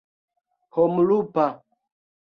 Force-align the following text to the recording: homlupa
homlupa 0.75 1.47